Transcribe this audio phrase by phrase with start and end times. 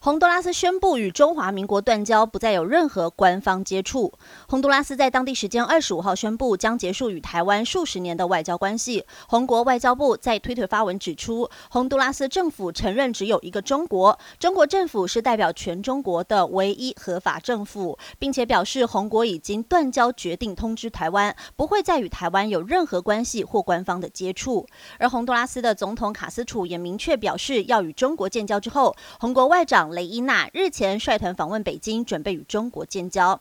[0.00, 4.12] 洪都拉斯宣布与中华民国断交，不再有任何官方接触。
[4.48, 9.04] 洪都拉斯在当地时间二十五号宣布将结束与台湾数十年的外交关系。
[9.28, 24.66] 洪国外交部在推特发文指出，洪都拉斯政府承认只有一个中国，中国政府是代表全中国的唯一合法政府，并且表示洪国已经断交决定通知台湾，不会再与台湾有任何关系或官方的接触。
[24.98, 33.40] 而洪都拉斯的总统卡斯楚也明确表示，要与中国建交之后，洪国外长雷伊娜日前率团访问北京，准备与中国建交。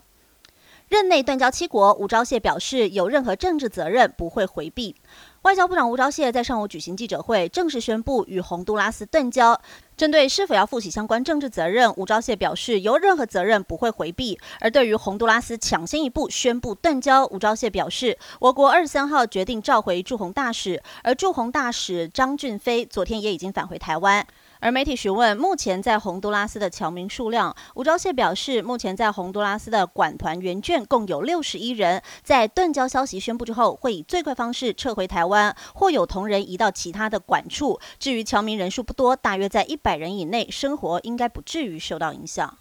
[0.87, 4.95] 任内断交七国，吴钊燮表示，有任何政治责任不会回避。
[5.41, 9.59] 外交部长吴钊燮在上午举行记者会，正式宣布与洪都拉斯断交。
[9.97, 14.37] 针对是否要负起相关政治责任，吴钊燮表示，有任何责任不会回避。
[14.59, 24.27] 而对于洪都拉斯抢先一步宣布断交，吴钊燮表示，我国二十三号决定召回驻洪大使，而驻洪大使张俊飞昨天也已经返回台湾。
[24.61, 32.03] 而媒体询问目前在洪都拉斯的侨民数量，吴钊燮表示，目前在洪都拉斯的管团员眷共有六十一人。
[32.23, 37.79] 在断交消息宣布之后，会以最快方式撤回台湾，或有同仁移到其他的管处。
[37.99, 42.57] 至于侨民人数不多，大约在一百人以内，生活应该不至于受到影响。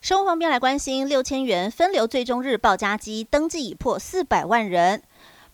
[0.00, 5.00] 生活方面来关心，六千元分流最终日报加机登记已破四百万人。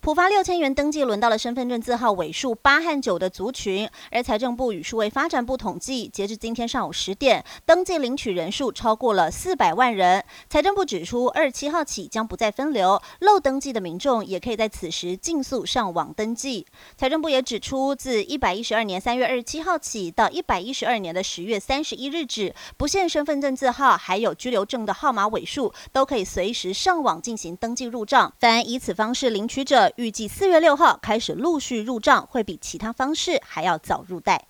[0.01, 3.87] 普发六千元登记，轮到了身份证字号尾数八和九的族群。
[4.11, 10.25] 而财政部与数位发展部统计，截至今天上午十点，登记领取人数超过了四百万人。
[10.49, 16.65] 财政部指出，二十七号起将不再分流，漏登记的民众也可以在此时尽速上网登记。
[16.97, 28.33] 财政部也指出，自一百一十二年三月二十七号起到一百一十二年的十月三十一日止，不限身份证字号，还有居留证的号码尾数，都可以随时上网进行登记入账。
[28.39, 34.47] 凡以此方式领取者，预计四月六号开始陆续入账，会比其他方式还要早入袋。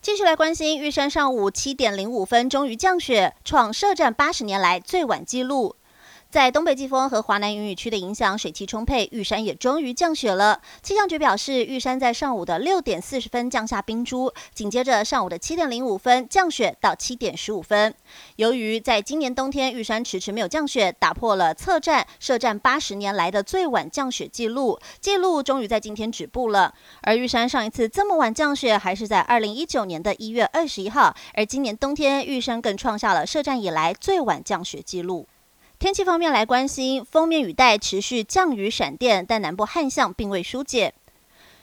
[0.00, 5.74] 继续来关心，玉山上午七点零五分终于降雪，创设站八十年来最晚纪录。
[6.30, 10.60] 在东北季风和华南云雨区的影响，水汽充沛，玉山也终于降雪了。
[10.82, 17.94] 气象局表示，玉山在上午的六点四十分降下冰珠，紧接着上午的七点零五分降雪到七点十五分。
[18.36, 26.74] 由于在今年冬天玉山迟迟没有降雪，打破了测站设站八十年来的最晚降雪记录，记录终于在今天止步了。
[27.00, 35.26] 而玉山上一次这么晚降雪，还是在二零一九年的一月二十一号，而今年冬天玉山更创下了设站以来最晚降雪记录。
[35.78, 40.92] 天气方面来关心，封面雨带持续降雨闪电，但南部旱象并未疏解。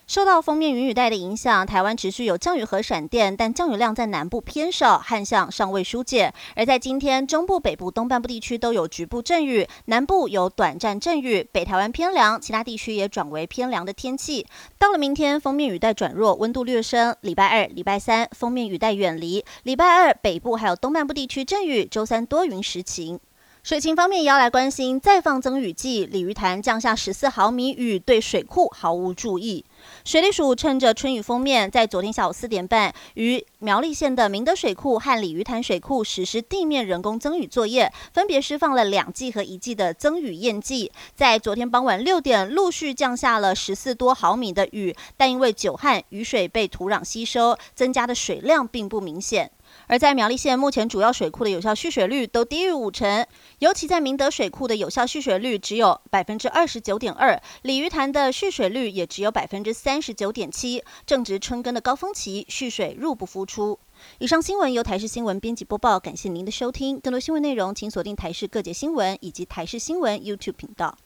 [0.08, 6.34] 受到封面云雨带的影响，台湾持续有降雨和闪电，但降雨量在南部偏少，旱象尚未疏解。
[6.56, 14.48] 而在今天，中部、北部、东半部地区都有局部阵雨，南部有短暂阵雨，北台湾偏凉，其他地区也转为偏凉的天气。
[14.80, 17.14] 到了明天，封面雨带转弱，温度略升。
[17.20, 19.44] 礼拜二、礼拜三，封面雨带远离。
[19.64, 23.20] 礼拜二，北部还有东半部地区阵雨，周三多云时晴。
[23.66, 29.66] 水情方面也要来关心，再放增雨季，鲤鱼潭降下十四毫米雨，对水库毫无注意。
[30.04, 40.92] 水利署趁着春雨封面，在昨天下午四点半，于苗栗县的明德水库和鲤鱼潭水库实施地面人工增雨作业，分别释放了两季和一季的增雨验剂。
[41.16, 49.50] 在昨天傍晚六点，陆续降下了十四多毫米的雨，但因为久旱，雨水被土壤吸收，增加的水量并不明显。
[49.88, 53.26] 而在苗栗县，目前主要水库的有效蓄水率都低于五成，
[53.60, 63.80] 尤其在明德水库的有效蓄水率只有百分之二十九点二，鲤鱼潭的蓄水率也只有百分之三十九点七，正值春耕的高峰期，蓄水入不敷出。
[64.20, 67.00] 以上新闻由台视新闻编辑播报，感谢您的收听。
[67.00, 70.98] 更多新闻内容，请锁定台视各界新闻以及台视新闻 YouTube 频道。